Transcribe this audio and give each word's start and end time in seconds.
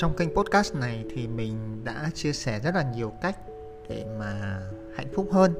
Trong 0.00 0.16
kênh 0.16 0.34
podcast 0.34 0.74
này 0.74 1.04
thì 1.14 1.26
mình 1.26 1.84
đã 1.84 2.10
chia 2.14 2.32
sẻ 2.32 2.60
rất 2.60 2.74
là 2.74 2.92
nhiều 2.96 3.12
cách 3.22 3.36
để 3.88 4.06
mà 4.18 4.60
hạnh 4.96 5.06
phúc 5.14 5.28
hơn 5.32 5.54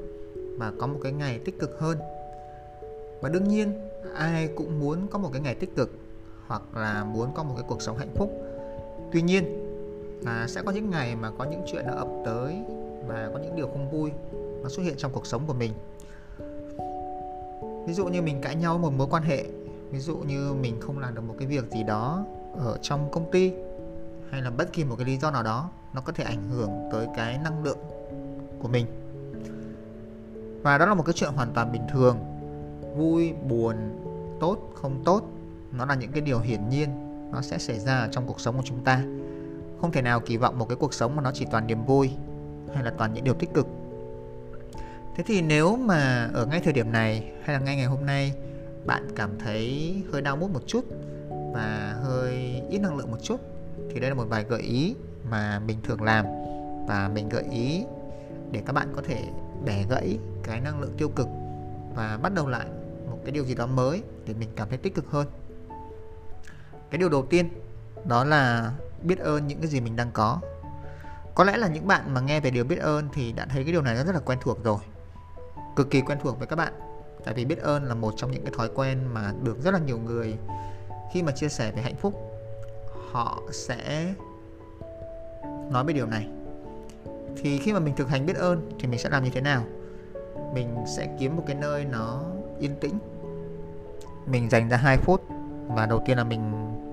và 0.58 0.72
có 0.80 0.86
một 0.86 0.98
cái 1.02 1.12
ngày 1.12 1.38
tích 1.38 1.58
cực 1.58 1.80
hơn. 1.80 1.98
Và 3.20 3.28
đương 3.28 3.48
nhiên 3.48 3.88
ai 4.14 4.48
cũng 4.56 4.80
muốn 4.80 5.06
có 5.10 5.18
một 5.18 5.30
cái 5.32 5.42
ngày 5.42 5.54
tích 5.54 5.76
cực 5.76 5.90
hoặc 6.46 6.62
là 6.76 7.04
muốn 7.04 7.28
có 7.34 7.42
một 7.42 7.54
cái 7.56 7.64
cuộc 7.68 7.82
sống 7.82 7.98
hạnh 7.98 8.14
phúc. 8.14 8.30
Tuy 9.12 9.22
nhiên 9.22 9.44
là 10.24 10.46
sẽ 10.48 10.62
có 10.62 10.72
những 10.72 10.90
ngày 10.90 11.16
mà 11.16 11.30
có 11.38 11.44
những 11.44 11.62
chuyện 11.66 11.86
nó 11.86 11.92
ập 11.92 12.08
tới 12.24 12.56
và 13.06 13.30
có 13.32 13.38
những 13.38 13.56
điều 13.56 13.66
không 13.66 13.90
vui 13.90 14.10
nó 14.62 14.68
xuất 14.68 14.82
hiện 14.82 14.94
trong 14.96 15.12
cuộc 15.12 15.26
sống 15.26 15.46
của 15.46 15.54
mình. 15.54 15.72
Ví 17.86 17.94
dụ 17.94 18.06
như 18.06 18.22
mình 18.22 18.40
cãi 18.42 18.54
nhau 18.54 18.78
một 18.78 18.92
mối 18.96 19.06
quan 19.10 19.22
hệ, 19.22 19.44
ví 19.90 19.98
dụ 19.98 20.16
như 20.16 20.52
mình 20.52 20.80
không 20.80 20.98
làm 20.98 21.14
được 21.14 21.22
một 21.28 21.34
cái 21.38 21.48
việc 21.48 21.64
gì 21.70 21.82
đó 21.82 22.24
ở 22.54 22.78
trong 22.82 23.10
công 23.10 23.30
ty 23.30 23.52
hay 24.30 24.42
là 24.42 24.50
bất 24.50 24.72
kỳ 24.72 24.84
một 24.84 24.96
cái 24.98 25.06
lý 25.06 25.16
do 25.16 25.30
nào 25.30 25.42
đó, 25.42 25.70
nó 25.94 26.00
có 26.00 26.12
thể 26.12 26.24
ảnh 26.24 26.48
hưởng 26.50 26.70
tới 26.92 27.06
cái 27.16 27.38
năng 27.44 27.64
lượng 27.64 27.78
của 28.58 28.68
mình. 28.68 28.86
Và 30.62 30.78
đó 30.78 30.86
là 30.86 30.94
một 30.94 31.02
cái 31.02 31.12
chuyện 31.12 31.30
hoàn 31.30 31.52
toàn 31.52 31.72
bình 31.72 31.82
thường. 31.92 32.18
Vui, 32.96 33.32
buồn, 33.32 33.76
tốt, 34.40 34.58
không 34.74 35.02
tốt, 35.04 35.22
nó 35.72 35.84
là 35.84 35.94
những 35.94 36.12
cái 36.12 36.20
điều 36.20 36.40
hiển 36.40 36.68
nhiên, 36.68 36.88
nó 37.32 37.42
sẽ 37.42 37.58
xảy 37.58 37.78
ra 37.78 38.08
trong 38.10 38.26
cuộc 38.26 38.40
sống 38.40 38.56
của 38.56 38.62
chúng 38.64 38.84
ta. 38.84 39.02
Không 39.80 39.92
thể 39.92 40.02
nào 40.02 40.20
kỳ 40.20 40.36
vọng 40.36 40.58
một 40.58 40.68
cái 40.68 40.76
cuộc 40.76 40.94
sống 40.94 41.16
mà 41.16 41.22
nó 41.22 41.30
chỉ 41.34 41.46
toàn 41.50 41.66
niềm 41.66 41.84
vui 41.84 42.10
hay 42.74 42.84
là 42.84 42.92
toàn 42.98 43.14
những 43.14 43.24
điều 43.24 43.34
tích 43.34 43.54
cực. 43.54 43.66
Thế 45.16 45.24
thì 45.26 45.42
nếu 45.42 45.76
mà 45.76 46.30
ở 46.34 46.46
ngay 46.46 46.60
thời 46.60 46.72
điểm 46.72 46.92
này 46.92 47.32
hay 47.42 47.56
là 47.56 47.60
ngay 47.60 47.76
ngày 47.76 47.86
hôm 47.86 48.06
nay, 48.06 48.32
bạn 48.86 49.08
cảm 49.16 49.30
thấy 49.38 49.94
hơi 50.12 50.22
đau 50.22 50.36
mút 50.36 50.50
một 50.52 50.62
chút 50.66 50.84
và 51.54 51.96
hơi 52.02 52.62
ít 52.70 52.78
năng 52.78 52.96
lượng 52.96 53.10
một 53.10 53.18
chút 53.22 53.40
thì 53.90 54.00
đây 54.00 54.10
là 54.10 54.14
một 54.14 54.24
vài 54.28 54.44
gợi 54.44 54.60
ý 54.60 54.94
mà 55.30 55.58
mình 55.58 55.78
thường 55.82 56.02
làm. 56.02 56.26
Và 56.88 57.10
mình 57.14 57.28
gợi 57.28 57.44
ý 57.50 57.84
để 58.50 58.62
các 58.66 58.72
bạn 58.72 58.92
có 58.96 59.02
thể 59.02 59.24
bẻ 59.64 59.84
gãy 59.90 60.18
cái 60.42 60.60
năng 60.60 60.80
lượng 60.80 60.94
tiêu 60.96 61.08
cực 61.08 61.28
và 61.94 62.18
bắt 62.22 62.34
đầu 62.34 62.48
lại 62.48 62.66
một 63.10 63.18
cái 63.24 63.32
điều 63.32 63.44
gì 63.44 63.54
đó 63.54 63.66
mới 63.66 64.02
để 64.26 64.34
mình 64.34 64.48
cảm 64.56 64.68
thấy 64.68 64.78
tích 64.78 64.94
cực 64.94 65.10
hơn. 65.10 65.26
Cái 66.90 66.98
điều 66.98 67.08
đầu 67.08 67.26
tiên, 67.30 67.48
đó 68.04 68.24
là 68.24 68.72
biết 69.02 69.18
ơn 69.18 69.46
những 69.46 69.58
cái 69.58 69.66
gì 69.66 69.80
mình 69.80 69.96
đang 69.96 70.10
có. 70.12 70.40
Có 71.34 71.44
lẽ 71.44 71.56
là 71.56 71.68
những 71.68 71.86
bạn 71.86 72.14
mà 72.14 72.20
nghe 72.20 72.40
về 72.40 72.50
điều 72.50 72.64
biết 72.64 72.78
ơn 72.78 73.08
thì 73.12 73.32
đã 73.32 73.46
thấy 73.46 73.64
cái 73.64 73.72
điều 73.72 73.82
này 73.82 73.94
nó 73.94 74.04
rất 74.04 74.14
là 74.14 74.20
quen 74.20 74.38
thuộc 74.42 74.64
rồi. 74.64 74.78
Cực 75.76 75.90
kỳ 75.90 76.00
quen 76.00 76.18
thuộc 76.22 76.38
với 76.38 76.46
các 76.46 76.56
bạn. 76.56 76.72
Tại 77.24 77.34
vì 77.34 77.44
biết 77.44 77.58
ơn 77.58 77.84
là 77.84 77.94
một 77.94 78.14
trong 78.16 78.30
những 78.30 78.44
cái 78.44 78.52
thói 78.56 78.70
quen 78.74 78.98
mà 79.14 79.32
được 79.42 79.62
rất 79.62 79.74
là 79.74 79.80
nhiều 79.80 79.98
người 79.98 80.36
khi 81.12 81.22
mà 81.22 81.32
chia 81.32 81.48
sẻ 81.48 81.72
về 81.72 81.82
hạnh 81.82 81.96
phúc 81.96 82.27
họ 83.12 83.42
sẽ 83.50 84.14
nói 85.70 85.84
về 85.84 85.92
điều 85.92 86.06
này. 86.06 86.28
Thì 87.36 87.58
khi 87.58 87.72
mà 87.72 87.78
mình 87.78 87.94
thực 87.96 88.08
hành 88.08 88.26
biết 88.26 88.36
ơn 88.36 88.70
thì 88.78 88.88
mình 88.88 88.98
sẽ 88.98 89.10
làm 89.10 89.24
như 89.24 89.30
thế 89.30 89.40
nào? 89.40 89.64
Mình 90.54 90.84
sẽ 90.96 91.16
kiếm 91.18 91.36
một 91.36 91.42
cái 91.46 91.56
nơi 91.56 91.84
nó 91.84 92.22
yên 92.58 92.76
tĩnh. 92.80 92.98
Mình 94.26 94.50
dành 94.50 94.68
ra 94.68 94.76
2 94.76 94.96
phút 94.96 95.22
và 95.66 95.86
đầu 95.86 96.02
tiên 96.06 96.16
là 96.18 96.24
mình 96.24 96.52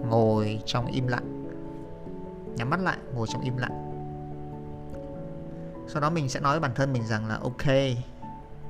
ngồi 0.09 0.59
trong 0.65 0.85
im 0.85 1.07
lặng. 1.07 1.47
Nhắm 2.55 2.69
mắt 2.69 2.79
lại 2.79 2.97
ngồi 3.13 3.27
trong 3.27 3.41
im 3.41 3.57
lặng. 3.57 3.81
Sau 5.87 6.01
đó 6.01 6.09
mình 6.09 6.29
sẽ 6.29 6.39
nói 6.39 6.53
với 6.53 6.59
bản 6.59 6.71
thân 6.75 6.93
mình 6.93 7.07
rằng 7.07 7.27
là 7.27 7.35
ok 7.35 7.67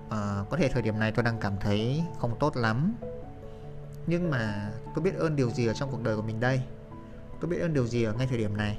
uh, 0.07 0.49
có 0.49 0.57
thể 0.57 0.69
thời 0.69 0.81
điểm 0.81 0.99
này 0.99 1.11
tôi 1.11 1.23
đang 1.23 1.39
cảm 1.39 1.53
thấy 1.59 2.03
không 2.19 2.35
tốt 2.39 2.57
lắm 2.57 2.95
nhưng 4.07 4.31
mà 4.31 4.71
tôi 4.95 5.03
biết 5.03 5.15
ơn 5.15 5.35
điều 5.35 5.49
gì 5.49 5.67
ở 5.67 5.73
trong 5.73 5.91
cuộc 5.91 6.03
đời 6.03 6.15
của 6.15 6.21
mình 6.21 6.39
đây? 6.39 6.61
Tôi 7.39 7.49
biết 7.49 7.59
ơn 7.59 7.73
điều 7.73 7.87
gì 7.87 8.03
ở 8.03 8.13
ngay 8.13 8.27
thời 8.27 8.37
điểm 8.37 8.57
này. 8.57 8.77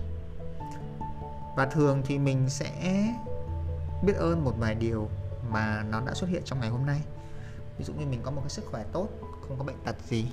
Và 1.56 1.66
thường 1.66 2.02
thì 2.04 2.18
mình 2.18 2.48
sẽ 2.48 3.04
biết 4.04 4.16
ơn 4.16 4.44
một 4.44 4.52
vài 4.58 4.74
điều 4.74 5.08
mà 5.50 5.82
nó 5.90 6.00
đã 6.06 6.14
xuất 6.14 6.30
hiện 6.30 6.42
trong 6.44 6.60
ngày 6.60 6.68
hôm 6.68 6.86
nay. 6.86 7.00
Ví 7.78 7.84
dụ 7.84 7.92
như 7.92 8.06
mình 8.06 8.20
có 8.22 8.30
một 8.30 8.40
cái 8.40 8.50
sức 8.50 8.64
khỏe 8.70 8.84
tốt, 8.92 9.08
không 9.48 9.58
có 9.58 9.64
bệnh 9.64 9.76
tật 9.84 9.96
gì. 10.08 10.26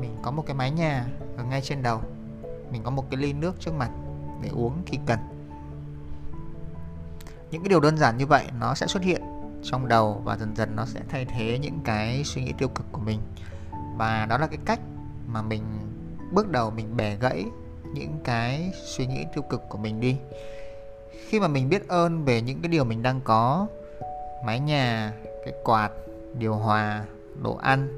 Mình 0.00 0.16
có 0.22 0.30
một 0.30 0.44
cái 0.46 0.56
mái 0.56 0.70
nhà 0.70 1.06
ở 1.36 1.44
ngay 1.44 1.60
trên 1.60 1.82
đầu. 1.82 2.00
Mình 2.70 2.82
có 2.84 2.90
một 2.90 3.10
cái 3.10 3.20
ly 3.20 3.32
nước 3.32 3.60
trước 3.60 3.74
mặt 3.74 3.90
để 4.42 4.48
uống 4.48 4.82
khi 4.86 4.98
cần. 5.06 5.18
Những 7.50 7.62
cái 7.62 7.68
điều 7.68 7.80
đơn 7.80 7.98
giản 7.98 8.16
như 8.18 8.26
vậy 8.26 8.46
nó 8.60 8.74
sẽ 8.74 8.86
xuất 8.86 9.02
hiện 9.02 9.22
trong 9.62 9.88
đầu 9.88 10.22
và 10.24 10.36
dần 10.36 10.56
dần 10.56 10.76
nó 10.76 10.86
sẽ 10.86 11.00
thay 11.08 11.24
thế 11.24 11.58
những 11.58 11.80
cái 11.84 12.24
suy 12.24 12.44
nghĩ 12.44 12.52
tiêu 12.58 12.68
cực 12.68 12.86
của 12.92 13.00
mình. 13.00 13.20
Và 13.96 14.26
đó 14.26 14.38
là 14.38 14.46
cái 14.46 14.58
cách 14.64 14.80
mà 15.26 15.42
mình 15.42 15.62
bước 16.34 16.50
đầu 16.50 16.70
mình 16.70 16.96
bẻ 16.96 17.16
gãy 17.20 17.44
những 17.94 18.18
cái 18.24 18.72
suy 18.84 19.06
nghĩ 19.06 19.24
tiêu 19.34 19.42
cực 19.42 19.62
của 19.68 19.78
mình 19.78 20.00
đi. 20.00 20.16
Khi 21.28 21.40
mà 21.40 21.48
mình 21.48 21.68
biết 21.68 21.88
ơn 21.88 22.24
về 22.24 22.40
những 22.40 22.62
cái 22.62 22.68
điều 22.68 22.84
mình 22.84 23.02
đang 23.02 23.20
có, 23.24 23.66
mái 24.46 24.60
nhà, 24.60 25.12
cái 25.44 25.54
quạt, 25.64 25.90
điều 26.38 26.54
hòa, 26.54 27.04
đồ 27.42 27.56
ăn, 27.56 27.88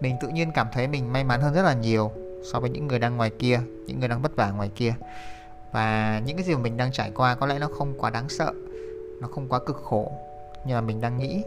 mình 0.00 0.16
tự 0.20 0.28
nhiên 0.28 0.52
cảm 0.54 0.66
thấy 0.72 0.88
mình 0.88 1.12
may 1.12 1.24
mắn 1.24 1.40
hơn 1.40 1.54
rất 1.54 1.62
là 1.62 1.74
nhiều 1.74 2.10
so 2.52 2.60
với 2.60 2.70
những 2.70 2.86
người 2.86 2.98
đang 2.98 3.16
ngoài 3.16 3.30
kia, 3.38 3.60
những 3.86 4.00
người 4.00 4.08
đang 4.08 4.22
vất 4.22 4.36
vả 4.36 4.50
ngoài 4.50 4.70
kia. 4.74 4.94
Và 5.72 6.20
những 6.26 6.36
cái 6.36 6.44
gì 6.44 6.54
mà 6.54 6.60
mình 6.60 6.76
đang 6.76 6.92
trải 6.92 7.10
qua 7.14 7.34
có 7.34 7.46
lẽ 7.46 7.58
nó 7.58 7.68
không 7.78 7.94
quá 7.98 8.10
đáng 8.10 8.28
sợ, 8.28 8.52
nó 9.20 9.28
không 9.28 9.48
quá 9.48 9.58
cực 9.66 9.76
khổ 9.84 10.12
như 10.66 10.74
là 10.74 10.80
mình 10.80 11.00
đang 11.00 11.18
nghĩ. 11.18 11.42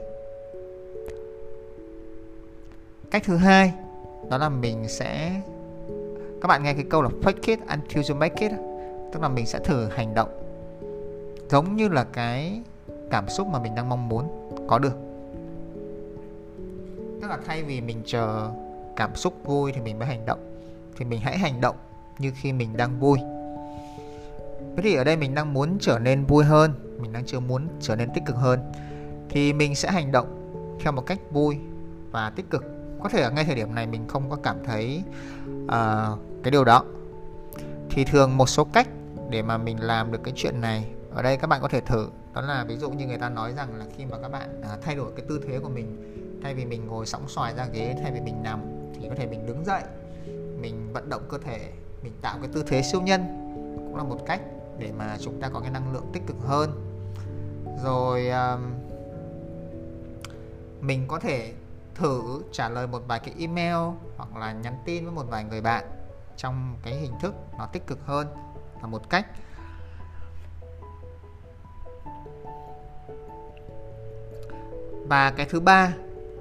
Cách 3.11 3.23
thứ 3.25 3.35
hai, 3.35 3.73
đó 4.29 4.37
là 4.37 4.49
mình 4.49 4.89
sẽ 4.89 5.41
các 6.43 6.47
bạn 6.47 6.63
nghe 6.63 6.73
cái 6.73 6.85
câu 6.89 7.01
là 7.01 7.09
fake 7.21 7.41
it 7.45 7.59
until 7.69 8.11
you 8.11 8.17
make 8.17 8.35
it 8.47 8.51
tức 9.13 9.21
là 9.21 9.29
mình 9.29 9.45
sẽ 9.45 9.59
thử 9.59 9.89
hành 9.95 10.13
động 10.13 10.29
giống 11.49 11.75
như 11.75 11.87
là 11.87 12.03
cái 12.03 12.61
cảm 13.09 13.29
xúc 13.29 13.47
mà 13.47 13.59
mình 13.59 13.75
đang 13.75 13.89
mong 13.89 14.09
muốn. 14.09 14.49
Có 14.67 14.79
được. 14.79 14.97
Tức 17.21 17.27
là 17.27 17.37
thay 17.45 17.63
vì 17.63 17.81
mình 17.81 18.01
chờ 18.05 18.49
cảm 18.95 19.15
xúc 19.15 19.33
vui 19.43 19.71
thì 19.71 19.81
mình 19.81 19.99
mới 19.99 20.07
hành 20.07 20.25
động. 20.25 20.39
Thì 20.97 21.05
mình 21.05 21.19
hãy 21.19 21.37
hành 21.37 21.61
động 21.61 21.75
như 22.19 22.31
khi 22.35 22.53
mình 22.53 22.77
đang 22.77 22.99
vui. 22.99 23.19
Thế 24.75 24.83
thì 24.83 24.95
ở 24.95 25.03
đây 25.03 25.17
mình 25.17 25.35
đang 25.35 25.53
muốn 25.53 25.77
trở 25.79 25.99
nên 25.99 26.25
vui 26.25 26.43
hơn. 26.43 26.73
Mình 26.99 27.13
đang 27.13 27.25
chưa 27.25 27.39
muốn 27.39 27.67
trở 27.79 27.95
nên 27.95 28.09
tích 28.13 28.23
cực 28.25 28.35
hơn. 28.35 28.59
Thì 29.29 29.53
mình 29.53 29.75
sẽ 29.75 29.91
hành 29.91 30.11
động 30.11 30.27
theo 30.83 30.91
một 30.91 31.05
cách 31.05 31.19
vui 31.31 31.57
và 32.11 32.29
tích 32.29 32.49
cực. 32.49 32.65
Có 33.03 33.09
thể 33.09 33.21
ở 33.21 33.31
ngay 33.31 33.45
thời 33.45 33.55
điểm 33.55 33.75
này 33.75 33.87
mình 33.87 34.07
không 34.07 34.29
có 34.29 34.35
cảm 34.43 34.57
thấy 34.65 35.03
uh, 35.65 36.19
cái 36.43 36.51
điều 36.51 36.63
đó. 36.63 36.83
Thì 37.89 38.03
thường 38.03 38.37
một 38.37 38.49
số 38.49 38.63
cách 38.63 38.87
để 39.29 39.41
mà 39.41 39.57
mình 39.57 39.83
làm 39.83 40.11
được 40.11 40.23
cái 40.23 40.33
chuyện 40.37 40.61
này 40.61 40.85
ở 41.11 41.21
đây 41.21 41.37
các 41.37 41.47
bạn 41.47 41.61
có 41.61 41.67
thể 41.67 41.81
thử. 41.81 42.07
Đó 42.33 42.41
là 42.41 42.65
ví 42.67 42.77
dụ 42.77 42.89
như 42.89 43.05
người 43.05 43.17
ta 43.17 43.29
nói 43.29 43.53
rằng 43.53 43.75
là 43.75 43.85
khi 43.97 44.05
mà 44.05 44.17
các 44.21 44.29
bạn 44.29 44.61
à, 44.61 44.77
thay 44.81 44.95
đổi 44.95 45.11
cái 45.15 45.25
tư 45.29 45.41
thế 45.47 45.59
của 45.59 45.69
mình 45.69 46.09
thay 46.43 46.53
vì 46.53 46.65
mình 46.65 46.87
ngồi 46.87 47.05
sóng 47.05 47.27
xoài 47.27 47.55
ra 47.55 47.65
ghế 47.65 47.95
thay 48.03 48.11
vì 48.11 48.21
mình 48.21 48.43
nằm 48.43 48.61
thì 48.93 49.09
có 49.09 49.15
thể 49.15 49.25
mình 49.25 49.45
đứng 49.45 49.65
dậy 49.65 49.81
mình 50.61 50.93
vận 50.93 51.09
động 51.09 51.21
cơ 51.29 51.37
thể 51.37 51.71
mình 52.03 52.13
tạo 52.21 52.37
cái 52.41 52.49
tư 52.53 52.63
thế 52.67 52.81
siêu 52.81 53.01
nhân 53.01 53.21
cũng 53.77 53.95
là 53.95 54.03
một 54.03 54.25
cách 54.25 54.41
để 54.79 54.91
mà 54.97 55.17
chúng 55.19 55.41
ta 55.41 55.49
có 55.49 55.59
cái 55.59 55.71
năng 55.71 55.93
lượng 55.93 56.05
tích 56.13 56.23
cực 56.27 56.37
hơn. 56.47 56.69
Rồi 57.83 58.29
à, 58.29 58.57
mình 60.81 61.05
có 61.07 61.19
thể 61.19 61.53
thử 61.95 62.21
trả 62.51 62.69
lời 62.69 62.87
một 62.87 63.01
vài 63.07 63.19
cái 63.19 63.33
email 63.39 63.95
hoặc 64.17 64.37
là 64.37 64.53
nhắn 64.53 64.75
tin 64.85 65.03
với 65.03 65.13
một 65.13 65.25
vài 65.29 65.43
người 65.43 65.61
bạn 65.61 65.83
trong 66.37 66.75
cái 66.83 66.93
hình 66.93 67.13
thức 67.21 67.35
nó 67.57 67.65
tích 67.65 67.87
cực 67.87 67.99
hơn 68.05 68.27
là 68.81 68.87
một 68.87 69.09
cách. 69.09 69.25
Và 75.07 75.31
cái 75.31 75.45
thứ 75.49 75.59
ba 75.59 75.93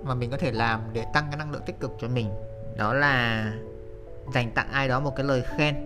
mà 0.04 0.14
mình 0.14 0.30
có 0.30 0.36
thể 0.36 0.52
làm 0.52 0.80
để 0.92 1.06
tăng 1.12 1.26
cái 1.30 1.36
năng 1.36 1.52
lượng 1.52 1.62
tích 1.66 1.80
cực 1.80 1.92
cho 2.00 2.08
mình, 2.08 2.30
đó 2.76 2.92
là 2.92 3.46
dành 4.34 4.50
tặng 4.54 4.68
ai 4.72 4.88
đó 4.88 5.00
một 5.00 5.16
cái 5.16 5.26
lời 5.26 5.42
khen. 5.56 5.76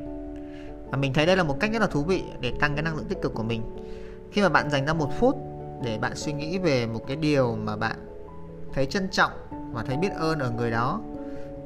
Và 0.90 0.98
mình 0.98 1.12
thấy 1.12 1.26
đây 1.26 1.36
là 1.36 1.42
một 1.42 1.56
cách 1.60 1.72
rất 1.72 1.78
là 1.78 1.86
thú 1.86 2.02
vị 2.02 2.24
để 2.40 2.52
tăng 2.60 2.74
cái 2.74 2.82
năng 2.82 2.96
lượng 2.96 3.06
tích 3.08 3.22
cực 3.22 3.34
của 3.34 3.42
mình. 3.42 3.62
Khi 4.32 4.42
mà 4.42 4.48
bạn 4.48 4.70
dành 4.70 4.86
ra 4.86 4.92
một 4.92 5.10
phút 5.18 5.36
để 5.82 5.98
bạn 5.98 6.16
suy 6.16 6.32
nghĩ 6.32 6.58
về 6.58 6.86
một 6.86 7.04
cái 7.06 7.16
điều 7.16 7.56
mà 7.56 7.76
bạn 7.76 7.96
thấy 8.72 8.86
trân 8.86 9.08
trọng 9.10 9.32
và 9.72 9.82
thấy 9.82 9.96
biết 9.96 10.12
ơn 10.12 10.38
ở 10.38 10.50
người 10.50 10.70
đó 10.70 11.00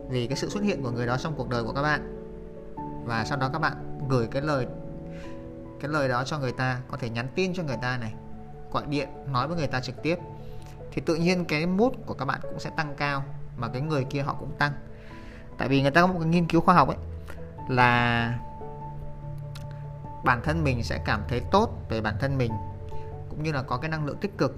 vì 0.08 0.26
cái 0.26 0.36
sự 0.36 0.48
xuất 0.48 0.62
hiện 0.62 0.82
của 0.82 0.90
người 0.90 1.06
đó 1.06 1.16
trong 1.16 1.34
cuộc 1.36 1.48
đời 1.48 1.64
của 1.64 1.72
các 1.72 1.82
bạn 1.82 2.19
và 3.04 3.24
sau 3.24 3.38
đó 3.38 3.50
các 3.52 3.58
bạn 3.58 3.98
gửi 4.08 4.26
cái 4.26 4.42
lời 4.42 4.66
cái 5.80 5.88
lời 5.90 6.08
đó 6.08 6.24
cho 6.24 6.38
người 6.38 6.52
ta, 6.52 6.80
có 6.90 6.96
thể 6.96 7.10
nhắn 7.10 7.28
tin 7.34 7.54
cho 7.54 7.62
người 7.62 7.78
ta 7.82 7.96
này, 7.96 8.14
gọi 8.72 8.86
điện, 8.86 9.08
nói 9.26 9.48
với 9.48 9.56
người 9.56 9.66
ta 9.66 9.80
trực 9.80 10.02
tiếp. 10.02 10.18
Thì 10.92 11.02
tự 11.06 11.14
nhiên 11.14 11.44
cái 11.44 11.66
mút 11.66 11.94
của 12.06 12.14
các 12.14 12.24
bạn 12.24 12.40
cũng 12.42 12.60
sẽ 12.60 12.70
tăng 12.76 12.94
cao 12.96 13.24
mà 13.56 13.68
cái 13.68 13.82
người 13.82 14.04
kia 14.04 14.22
họ 14.22 14.36
cũng 14.40 14.52
tăng. 14.58 14.72
Tại 15.58 15.68
vì 15.68 15.82
người 15.82 15.90
ta 15.90 16.00
có 16.00 16.06
một 16.06 16.18
cái 16.18 16.28
nghiên 16.28 16.46
cứu 16.46 16.60
khoa 16.60 16.74
học 16.74 16.88
ấy, 16.88 16.96
là 17.68 18.38
bản 20.24 20.40
thân 20.44 20.64
mình 20.64 20.82
sẽ 20.82 21.02
cảm 21.04 21.22
thấy 21.28 21.40
tốt 21.50 21.70
về 21.88 22.00
bản 22.00 22.14
thân 22.20 22.38
mình, 22.38 22.52
cũng 23.30 23.42
như 23.42 23.52
là 23.52 23.62
có 23.62 23.76
cái 23.76 23.90
năng 23.90 24.06
lượng 24.06 24.18
tích 24.20 24.38
cực. 24.38 24.56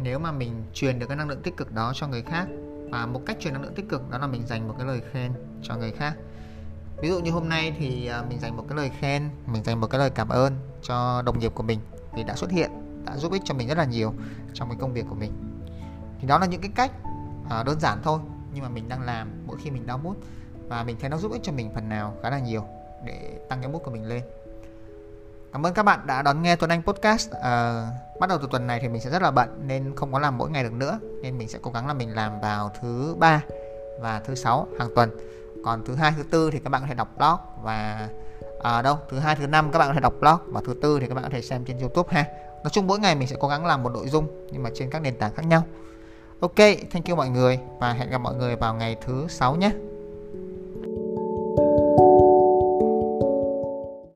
Nếu 0.00 0.18
mà 0.18 0.32
mình 0.32 0.64
truyền 0.74 0.98
được 0.98 1.06
cái 1.06 1.16
năng 1.16 1.28
lượng 1.28 1.42
tích 1.42 1.56
cực 1.56 1.72
đó 1.72 1.92
cho 1.94 2.06
người 2.06 2.22
khác, 2.22 2.46
và 2.90 3.06
một 3.06 3.20
cách 3.26 3.36
truyền 3.40 3.52
năng 3.52 3.62
lượng 3.62 3.74
tích 3.74 3.88
cực 3.88 4.10
đó 4.10 4.18
là 4.18 4.26
mình 4.26 4.46
dành 4.46 4.68
một 4.68 4.74
cái 4.78 4.86
lời 4.86 5.02
khen 5.12 5.32
cho 5.62 5.76
người 5.76 5.92
khác 5.92 6.14
ví 7.02 7.08
dụ 7.08 7.18
như 7.18 7.30
hôm 7.30 7.48
nay 7.48 7.74
thì 7.78 8.06
à, 8.06 8.22
mình 8.28 8.40
dành 8.40 8.56
một 8.56 8.64
cái 8.68 8.76
lời 8.76 8.90
khen 9.00 9.30
mình 9.46 9.64
dành 9.64 9.80
một 9.80 9.86
cái 9.86 9.98
lời 9.98 10.10
cảm 10.10 10.28
ơn 10.28 10.52
cho 10.82 11.22
đồng 11.22 11.38
nghiệp 11.38 11.52
của 11.54 11.62
mình 11.62 11.80
vì 12.14 12.24
đã 12.24 12.34
xuất 12.34 12.50
hiện 12.50 12.70
đã 13.06 13.16
giúp 13.16 13.32
ích 13.32 13.42
cho 13.44 13.54
mình 13.54 13.68
rất 13.68 13.78
là 13.78 13.84
nhiều 13.84 14.14
trong 14.54 14.68
cái 14.68 14.78
công 14.80 14.92
việc 14.92 15.04
của 15.08 15.14
mình. 15.14 15.32
Thì 16.20 16.26
đó 16.26 16.38
là 16.38 16.46
những 16.46 16.60
cái 16.60 16.70
cách 16.74 16.90
à, 17.50 17.62
đơn 17.62 17.80
giản 17.80 17.98
thôi 18.02 18.20
nhưng 18.54 18.62
mà 18.62 18.68
mình 18.68 18.88
đang 18.88 19.02
làm 19.02 19.28
mỗi 19.46 19.56
khi 19.62 19.70
mình 19.70 19.86
đau 19.86 19.98
mút 19.98 20.16
và 20.68 20.84
mình 20.84 20.96
thấy 21.00 21.10
nó 21.10 21.16
giúp 21.16 21.32
ích 21.32 21.40
cho 21.44 21.52
mình 21.52 21.70
phần 21.74 21.88
nào 21.88 22.14
khá 22.22 22.30
là 22.30 22.38
nhiều 22.38 22.64
để 23.04 23.38
tăng 23.48 23.60
cái 23.62 23.70
mút 23.70 23.82
của 23.84 23.90
mình 23.90 24.06
lên. 24.06 24.22
Cảm 25.52 25.66
ơn 25.66 25.74
các 25.74 25.82
bạn 25.82 26.06
đã 26.06 26.22
đón 26.22 26.42
nghe 26.42 26.56
Tuấn 26.56 26.70
Anh 26.70 26.82
podcast. 26.82 27.30
À, 27.30 27.86
bắt 28.20 28.28
đầu 28.28 28.38
từ 28.38 28.48
tuần 28.50 28.66
này 28.66 28.80
thì 28.82 28.88
mình 28.88 29.00
sẽ 29.00 29.10
rất 29.10 29.22
là 29.22 29.30
bận 29.30 29.62
nên 29.66 29.96
không 29.96 30.12
có 30.12 30.18
làm 30.18 30.38
mỗi 30.38 30.50
ngày 30.50 30.62
được 30.62 30.72
nữa 30.72 30.98
nên 31.22 31.38
mình 31.38 31.48
sẽ 31.48 31.58
cố 31.62 31.70
gắng 31.70 31.86
là 31.86 31.94
mình 31.94 32.14
làm 32.14 32.40
vào 32.40 32.70
thứ 32.80 33.16
ba 33.18 33.42
và 34.00 34.20
thứ 34.20 34.34
sáu 34.34 34.66
hàng 34.78 34.88
tuần 34.94 35.10
còn 35.64 35.84
thứ 35.84 35.94
hai 35.94 36.12
thứ 36.16 36.22
tư 36.22 36.50
thì 36.50 36.58
các 36.58 36.70
bạn 36.70 36.82
có 36.82 36.86
thể 36.86 36.94
đọc 36.94 37.08
blog 37.18 37.36
và 37.62 38.08
à, 38.62 38.82
đâu? 38.82 38.98
Thứ 39.10 39.18
hai 39.18 39.36
thứ 39.36 39.46
năm 39.46 39.72
các 39.72 39.78
bạn 39.78 39.88
có 39.88 39.94
thể 39.94 40.00
đọc 40.00 40.14
blog 40.20 40.38
và 40.46 40.60
thứ 40.66 40.74
tư 40.82 41.00
thì 41.00 41.06
các 41.06 41.14
bạn 41.14 41.24
có 41.24 41.30
thể 41.30 41.42
xem 41.42 41.64
trên 41.64 41.78
youtube 41.78 42.08
ha. 42.12 42.24
Nói 42.64 42.70
chung 42.72 42.86
mỗi 42.86 42.98
ngày 42.98 43.14
mình 43.14 43.28
sẽ 43.28 43.36
cố 43.40 43.48
gắng 43.48 43.66
làm 43.66 43.82
một 43.82 43.92
nội 43.92 44.08
dung 44.08 44.48
nhưng 44.52 44.62
mà 44.62 44.70
trên 44.74 44.90
các 44.90 45.02
nền 45.02 45.16
tảng 45.16 45.34
khác 45.34 45.46
nhau. 45.46 45.62
Ok 46.40 46.56
thank 46.90 47.08
you 47.08 47.16
mọi 47.16 47.28
người 47.28 47.58
và 47.80 47.92
hẹn 47.92 48.10
gặp 48.10 48.18
mọi 48.18 48.34
người 48.34 48.56
vào 48.56 48.74
ngày 48.74 48.96
thứ 49.06 49.26
sáu 49.28 49.56
nhé. 49.56 49.70